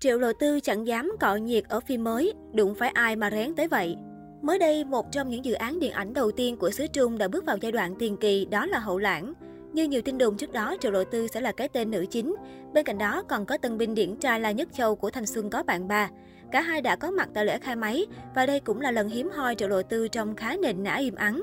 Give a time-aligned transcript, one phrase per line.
[0.00, 3.54] Triệu Lộ Tư chẳng dám cọ nhiệt ở phim mới, đụng phải ai mà rén
[3.54, 3.96] tới vậy.
[4.42, 7.28] Mới đây, một trong những dự án điện ảnh đầu tiên của xứ Trung đã
[7.28, 9.32] bước vào giai đoạn tiền kỳ đó là Hậu Lãng.
[9.72, 12.36] Như nhiều tin đồn trước đó, Triệu Lộ Tư sẽ là cái tên nữ chính.
[12.72, 15.50] Bên cạnh đó còn có tân binh điển trai La Nhất Châu của Thanh Xuân
[15.50, 16.10] có bạn ba.
[16.52, 19.30] Cả hai đã có mặt tại lễ khai máy và đây cũng là lần hiếm
[19.30, 21.42] hoi Triệu Lộ Tư trong khá nền nã im ắng.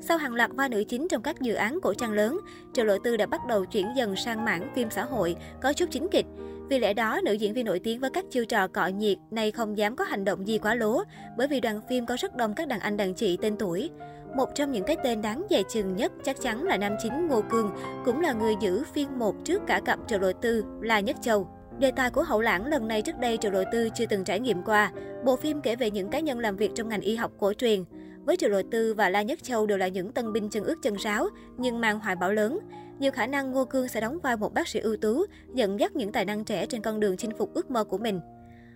[0.00, 2.40] Sau hàng loạt vai nữ chính trong các dự án cổ trang lớn,
[2.72, 5.86] Triệu Lộ Tư đã bắt đầu chuyển dần sang mảng phim xã hội, có chút
[5.90, 6.26] chính kịch.
[6.68, 9.50] Vì lẽ đó, nữ diễn viên nổi tiếng với các chiêu trò cọ nhiệt này
[9.50, 11.02] không dám có hành động gì quá lố,
[11.36, 13.90] bởi vì đoàn phim có rất đông các đàn anh đàn chị tên tuổi.
[14.36, 17.42] Một trong những cái tên đáng dè chừng nhất chắc chắn là nam chính Ngô
[17.50, 17.70] Cương,
[18.04, 21.48] cũng là người giữ phiên một trước cả cặp Triệu Lộ Tư là Nhất Châu.
[21.78, 24.40] Đề tài của Hậu Lãng lần này trước đây Triệu Lộ Tư chưa từng trải
[24.40, 24.92] nghiệm qua.
[25.24, 27.84] Bộ phim kể về những cá nhân làm việc trong ngành y học cổ truyền.
[28.26, 30.82] Với Triệu Lộ Tư và La Nhất Châu đều là những tân binh chân ướt
[30.82, 32.58] chân ráo, nhưng mang hoài bão lớn.
[32.98, 35.96] Nhiều khả năng Ngô Cương sẽ đóng vai một bác sĩ ưu tú, dẫn dắt
[35.96, 38.20] những tài năng trẻ trên con đường chinh phục ước mơ của mình.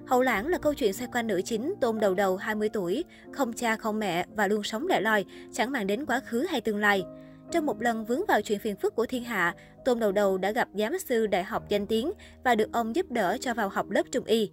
[0.07, 3.53] Hậu Lãng là câu chuyện xoay quanh nữ chính Tôn Đầu Đầu 20 tuổi, không
[3.53, 6.79] cha không mẹ và luôn sống lẻ loi, chẳng mang đến quá khứ hay tương
[6.79, 7.03] lai.
[7.51, 10.53] Trong một lần vướng vào chuyện phiền phức của thiên hạ, Tôn Đầu Đầu đã
[10.53, 12.13] gặp giám sư đại học danh tiếng
[12.45, 14.51] và được ông giúp đỡ cho vào học lớp trung y.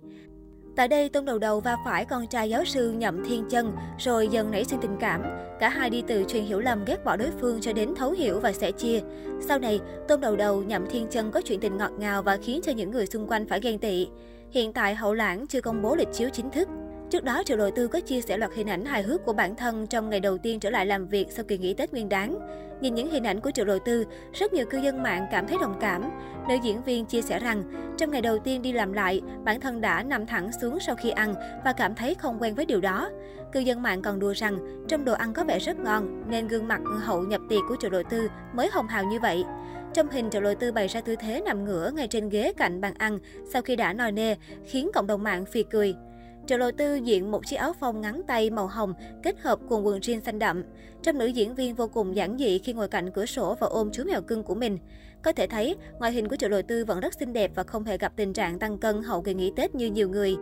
[0.77, 4.27] Tại đây, Tôn Đầu Đầu va phải con trai giáo sư Nhậm Thiên Chân, rồi
[4.27, 5.23] dần nảy sinh tình cảm.
[5.59, 8.39] Cả hai đi từ chuyện hiểu lầm ghét bỏ đối phương cho đến thấu hiểu
[8.39, 8.99] và sẻ chia.
[9.47, 12.61] Sau này, Tôn Đầu Đầu, Nhậm Thiên Chân có chuyện tình ngọt ngào và khiến
[12.63, 14.07] cho những người xung quanh phải ghen tị.
[14.51, 16.67] Hiện tại, Hậu Lãng chưa công bố lịch chiếu chính thức.
[17.09, 19.55] Trước đó, Triệu Đội Tư có chia sẻ loạt hình ảnh hài hước của bản
[19.55, 22.39] thân trong ngày đầu tiên trở lại làm việc sau kỳ nghỉ Tết Nguyên đán.
[22.81, 25.57] Nhìn những hình ảnh của Triệu Đội Tư, rất nhiều cư dân mạng cảm thấy
[25.61, 26.03] đồng cảm.
[26.49, 27.63] Nữ diễn viên chia sẻ rằng,
[27.97, 31.09] trong ngày đầu tiên đi làm lại, bản thân đã nằm thẳng xuống sau khi
[31.09, 31.33] ăn
[31.65, 33.09] và cảm thấy không quen với điều đó.
[33.51, 36.67] Cư dân mạng còn đùa rằng, trong đồ ăn có vẻ rất ngon, nên gương
[36.67, 39.43] mặt hậu nhập tiệc của Triệu Đội Tư mới hồng hào như vậy.
[39.93, 42.81] Trong hình, Triệu Lộ Tư bày ra tư thế nằm ngửa ngay trên ghế cạnh
[42.81, 43.19] bàn ăn
[43.53, 45.95] sau khi đã no nê, khiến cộng đồng mạng phì cười.
[46.47, 49.85] Triệu Lộ Tư diện một chiếc áo phông ngắn tay màu hồng kết hợp cùng
[49.85, 50.63] quần jean xanh đậm.
[51.03, 53.89] Trong nữ diễn viên vô cùng giản dị khi ngồi cạnh cửa sổ và ôm
[53.93, 54.77] chú mèo cưng của mình.
[55.23, 57.83] Có thể thấy, ngoại hình của Triệu Lộ Tư vẫn rất xinh đẹp và không
[57.83, 60.35] hề gặp tình trạng tăng cân hậu kỳ nghỉ Tết như nhiều người.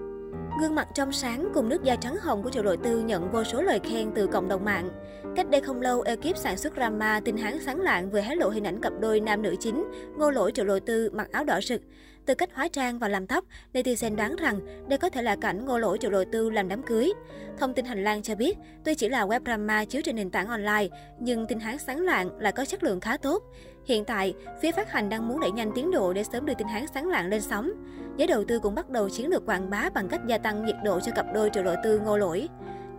[0.61, 3.43] Gương mặt trong sáng cùng nước da trắng hồng của Triệu Lộ Tư nhận vô
[3.43, 4.89] số lời khen từ cộng đồng mạng.
[5.35, 8.49] Cách đây không lâu, ekip sản xuất drama Tin Hán Sáng Lạng vừa hé lộ
[8.49, 9.85] hình ảnh cặp đôi nam nữ chính,
[10.17, 11.81] Ngô Lỗi Triệu Lộ Tư mặc áo đỏ rực.
[12.25, 15.65] Từ cách hóa trang và làm tóc, netizen đoán rằng đây có thể là cảnh
[15.65, 17.13] Ngô Lỗi Triệu đầu Tư làm đám cưới.
[17.57, 20.47] Thông tin hành lang cho biết, tuy chỉ là web drama chiếu trên nền tảng
[20.47, 20.87] online,
[21.19, 23.43] nhưng tin Hán Sáng Lạng lại có chất lượng khá tốt.
[23.85, 26.67] Hiện tại, phía phát hành đang muốn đẩy nhanh tiến độ để sớm đưa tin
[26.67, 27.71] Hán Sáng Lạng lên sóng.
[28.17, 30.75] Giới đầu tư cũng bắt đầu chiến lược quảng bá bằng cách gia tăng nhiệt
[30.83, 32.47] độ cho cặp đôi Triệu Lộ Tư Ngô Lỗi.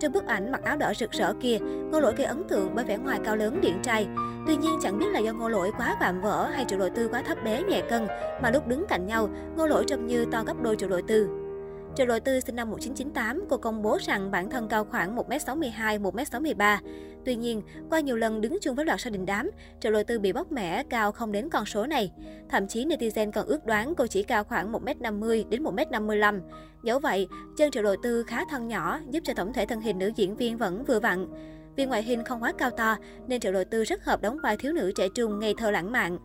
[0.01, 1.59] Trong bức ảnh mặc áo đỏ rực rỡ kia,
[1.93, 4.07] Ngô Lỗi gây ấn tượng bởi vẻ ngoài cao lớn điển trai.
[4.47, 7.09] Tuy nhiên chẳng biết là do Ngô Lỗi quá vạm vỡ hay Triệu Đội Tư
[7.09, 8.07] quá thấp bé nhẹ cân,
[8.43, 11.29] mà lúc đứng cạnh nhau, Ngô Lỗi trông như to gấp đôi Triệu Đội Tư.
[11.95, 16.03] Triệu Đội Tư sinh năm 1998, cô công bố rằng bản thân cao khoảng 1m62,
[16.03, 16.79] 1m63.
[17.27, 19.51] Tuy nhiên, qua nhiều lần đứng chung với loạt sao đình đám,
[19.81, 22.13] Triệu Lộ Tư bị bóc mẻ cao không đến con số này.
[22.49, 26.41] Thậm chí netizen còn ước đoán cô chỉ cao khoảng 1m50 đến 1m55.
[26.83, 29.99] Dẫu vậy, chân Triệu Lộ Tư khá thân nhỏ, giúp cho tổng thể thân hình
[29.99, 31.27] nữ diễn viên vẫn vừa vặn.
[31.77, 34.57] Vì ngoại hình không quá cao to, nên Triệu Lộ Tư rất hợp đóng vai
[34.57, 36.19] thiếu nữ trẻ trung ngây thơ lãng mạn.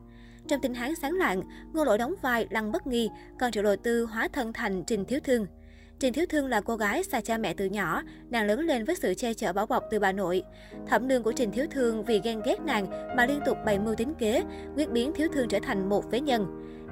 [0.48, 1.42] Trong tình hán sáng lạng,
[1.74, 5.06] Ngô Lỗi đóng vai Lăng Bất Nghi, còn Triệu Lộ Tư hóa thân thành Trình
[5.06, 5.46] Thiếu Thương.
[6.02, 8.96] Trình Thiếu Thương là cô gái xa cha mẹ từ nhỏ, nàng lớn lên với
[8.96, 10.44] sự che chở bảo bọc từ bà nội.
[10.88, 13.96] Thẩm nương của Trình Thiếu Thương vì ghen ghét nàng mà liên tục bày mưu
[13.96, 14.44] tính kế,
[14.76, 16.46] quyết biến Thiếu Thương trở thành một phế nhân.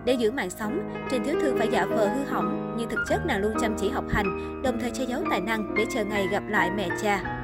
[0.06, 3.26] Để giữ mạng sống, Trình Thiếu Thương phải giả vờ hư hỏng, nhưng thực chất
[3.26, 6.28] nàng luôn chăm chỉ học hành, đồng thời che giấu tài năng để chờ ngày
[6.32, 7.39] gặp lại mẹ cha.